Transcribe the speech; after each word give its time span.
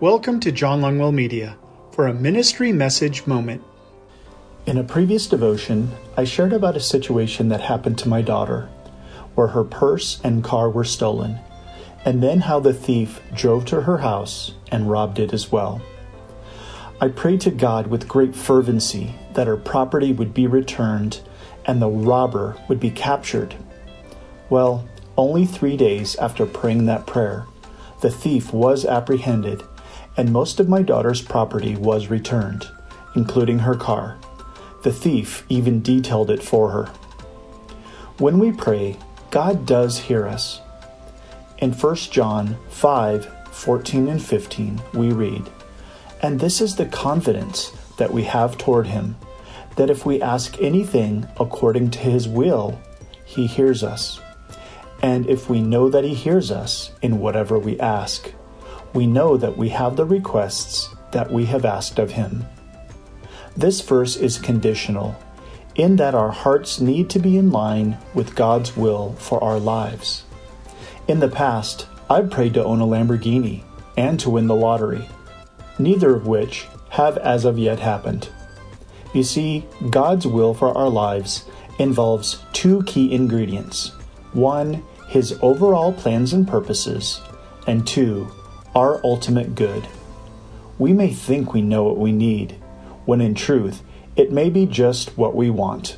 Welcome 0.00 0.40
to 0.40 0.52
John 0.52 0.82
Longwell 0.82 1.14
Media 1.14 1.56
for 1.90 2.06
a 2.06 2.12
ministry 2.12 2.70
message 2.70 3.26
moment. 3.26 3.62
In 4.66 4.76
a 4.76 4.84
previous 4.84 5.26
devotion, 5.26 5.90
I 6.18 6.24
shared 6.24 6.52
about 6.52 6.76
a 6.76 6.80
situation 6.80 7.48
that 7.48 7.62
happened 7.62 7.96
to 8.00 8.08
my 8.10 8.20
daughter, 8.20 8.68
where 9.36 9.46
her 9.46 9.64
purse 9.64 10.20
and 10.22 10.44
car 10.44 10.68
were 10.68 10.84
stolen, 10.84 11.38
and 12.04 12.22
then 12.22 12.40
how 12.40 12.60
the 12.60 12.74
thief 12.74 13.22
drove 13.34 13.64
to 13.66 13.80
her 13.80 13.96
house 13.96 14.52
and 14.70 14.90
robbed 14.90 15.18
it 15.18 15.32
as 15.32 15.50
well. 15.50 15.80
I 17.00 17.08
prayed 17.08 17.40
to 17.40 17.50
God 17.50 17.86
with 17.86 18.06
great 18.06 18.36
fervency 18.36 19.14
that 19.32 19.46
her 19.46 19.56
property 19.56 20.12
would 20.12 20.34
be 20.34 20.46
returned 20.46 21.20
and 21.64 21.80
the 21.80 21.88
robber 21.88 22.62
would 22.68 22.80
be 22.80 22.90
captured. 22.90 23.54
Well, 24.50 24.86
only 25.16 25.46
three 25.46 25.78
days 25.78 26.16
after 26.16 26.44
praying 26.44 26.84
that 26.84 27.06
prayer, 27.06 27.46
the 28.02 28.10
thief 28.10 28.52
was 28.52 28.84
apprehended 28.84 29.62
and 30.16 30.32
most 30.32 30.60
of 30.60 30.68
my 30.68 30.82
daughter's 30.82 31.22
property 31.22 31.76
was 31.76 32.08
returned, 32.08 32.68
including 33.14 33.60
her 33.60 33.74
car. 33.74 34.16
The 34.82 34.92
thief 34.92 35.44
even 35.48 35.82
detailed 35.82 36.30
it 36.30 36.42
for 36.42 36.70
her. 36.70 36.86
When 38.18 38.38
we 38.38 38.52
pray, 38.52 38.96
God 39.30 39.66
does 39.66 39.98
hear 39.98 40.26
us. 40.26 40.60
In 41.58 41.72
1 41.72 41.96
John 41.96 42.56
5 42.70 43.32
14 43.50 44.08
and 44.08 44.22
15, 44.22 44.82
we 44.92 45.12
read, 45.12 45.50
And 46.22 46.38
this 46.38 46.60
is 46.60 46.76
the 46.76 46.86
confidence 46.86 47.72
that 47.96 48.12
we 48.12 48.24
have 48.24 48.58
toward 48.58 48.86
Him, 48.86 49.16
that 49.76 49.90
if 49.90 50.04
we 50.04 50.20
ask 50.20 50.60
anything 50.60 51.26
according 51.40 51.90
to 51.92 51.98
His 51.98 52.28
will, 52.28 52.78
He 53.24 53.46
hears 53.46 53.82
us. 53.82 54.20
And 55.02 55.26
if 55.28 55.48
we 55.48 55.62
know 55.62 55.88
that 55.88 56.04
He 56.04 56.14
hears 56.14 56.50
us 56.50 56.92
in 57.00 57.18
whatever 57.18 57.58
we 57.58 57.80
ask, 57.80 58.32
we 58.96 59.06
know 59.06 59.36
that 59.36 59.58
we 59.58 59.68
have 59.68 59.94
the 59.94 60.06
requests 60.06 60.88
that 61.12 61.30
we 61.30 61.44
have 61.44 61.66
asked 61.66 61.98
of 61.98 62.12
Him. 62.12 62.46
This 63.54 63.82
verse 63.82 64.16
is 64.16 64.38
conditional 64.38 65.14
in 65.74 65.96
that 65.96 66.14
our 66.14 66.30
hearts 66.30 66.80
need 66.80 67.10
to 67.10 67.18
be 67.18 67.36
in 67.36 67.50
line 67.50 67.98
with 68.14 68.34
God's 68.34 68.74
will 68.74 69.12
for 69.18 69.42
our 69.44 69.60
lives. 69.60 70.24
In 71.08 71.20
the 71.20 71.28
past, 71.28 71.86
I've 72.08 72.30
prayed 72.30 72.54
to 72.54 72.64
own 72.64 72.80
a 72.80 72.86
Lamborghini 72.86 73.64
and 73.98 74.18
to 74.20 74.30
win 74.30 74.46
the 74.46 74.54
lottery, 74.54 75.06
neither 75.78 76.16
of 76.16 76.26
which 76.26 76.66
have 76.88 77.18
as 77.18 77.44
of 77.44 77.58
yet 77.58 77.78
happened. 77.78 78.30
You 79.12 79.24
see, 79.24 79.66
God's 79.90 80.26
will 80.26 80.54
for 80.54 80.76
our 80.76 80.88
lives 80.88 81.44
involves 81.78 82.42
two 82.54 82.82
key 82.84 83.12
ingredients 83.12 83.92
one, 84.32 84.82
His 85.08 85.38
overall 85.42 85.92
plans 85.92 86.32
and 86.32 86.48
purposes, 86.48 87.20
and 87.66 87.86
two, 87.86 88.30
our 88.76 89.00
ultimate 89.02 89.54
good. 89.54 89.88
We 90.78 90.92
may 90.92 91.10
think 91.10 91.54
we 91.54 91.62
know 91.62 91.84
what 91.84 91.96
we 91.96 92.12
need, 92.12 92.52
when 93.06 93.22
in 93.22 93.34
truth, 93.34 93.82
it 94.16 94.30
may 94.30 94.50
be 94.50 94.66
just 94.66 95.16
what 95.16 95.34
we 95.34 95.48
want. 95.48 95.96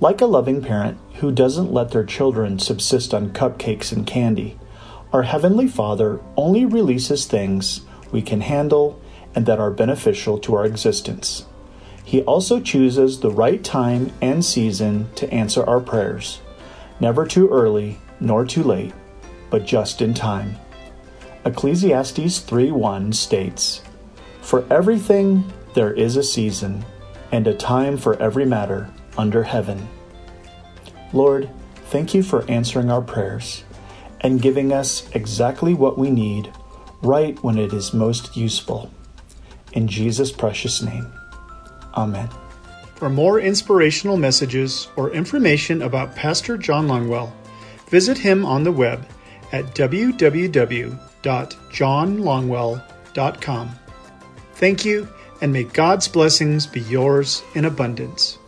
Like 0.00 0.22
a 0.22 0.26
loving 0.26 0.62
parent 0.62 0.98
who 1.16 1.30
doesn't 1.30 1.70
let 1.70 1.90
their 1.90 2.06
children 2.06 2.58
subsist 2.58 3.12
on 3.12 3.34
cupcakes 3.34 3.92
and 3.92 4.06
candy, 4.06 4.58
our 5.12 5.24
Heavenly 5.24 5.68
Father 5.68 6.20
only 6.38 6.64
releases 6.64 7.26
things 7.26 7.82
we 8.10 8.22
can 8.22 8.40
handle 8.40 8.98
and 9.34 9.44
that 9.44 9.60
are 9.60 9.70
beneficial 9.70 10.38
to 10.38 10.54
our 10.54 10.64
existence. 10.64 11.44
He 12.02 12.22
also 12.22 12.60
chooses 12.60 13.20
the 13.20 13.30
right 13.30 13.62
time 13.62 14.10
and 14.22 14.42
season 14.42 15.10
to 15.16 15.30
answer 15.30 15.64
our 15.64 15.80
prayers, 15.80 16.40
never 16.98 17.26
too 17.26 17.46
early 17.50 17.98
nor 18.20 18.46
too 18.46 18.62
late, 18.62 18.94
but 19.50 19.66
just 19.66 20.00
in 20.00 20.14
time. 20.14 20.56
Ecclesiastes 21.48 22.40
3:1 22.40 23.10
states, 23.14 23.80
"For 24.42 24.66
everything 24.70 25.44
there 25.72 25.94
is 25.94 26.14
a 26.14 26.22
season, 26.22 26.84
and 27.32 27.46
a 27.46 27.54
time 27.54 27.96
for 27.96 28.20
every 28.20 28.44
matter 28.44 28.90
under 29.16 29.44
heaven." 29.44 29.88
Lord, 31.14 31.48
thank 31.90 32.12
you 32.12 32.22
for 32.22 32.44
answering 32.50 32.90
our 32.90 33.00
prayers 33.00 33.64
and 34.20 34.42
giving 34.42 34.74
us 34.74 35.04
exactly 35.14 35.72
what 35.72 35.96
we 35.96 36.10
need 36.10 36.50
right 37.00 37.42
when 37.42 37.56
it 37.56 37.72
is 37.72 37.94
most 37.94 38.36
useful. 38.36 38.90
In 39.72 39.88
Jesus' 39.88 40.32
precious 40.32 40.82
name. 40.82 41.06
Amen. 41.96 42.28
For 42.96 43.08
more 43.08 43.40
inspirational 43.40 44.18
messages 44.18 44.88
or 44.96 45.12
information 45.12 45.80
about 45.80 46.14
Pastor 46.14 46.58
John 46.58 46.88
Longwell, 46.88 47.30
visit 47.88 48.18
him 48.18 48.44
on 48.44 48.64
the 48.64 48.72
web 48.72 49.06
at 49.50 49.74
www.johnlongwell.com. 51.22 53.70
Thank 54.54 54.84
you, 54.84 55.08
and 55.40 55.52
may 55.52 55.64
God's 55.64 56.06
blessings 56.08 56.66
be 56.66 56.80
yours 56.82 57.42
in 57.54 57.64
abundance. 57.64 58.38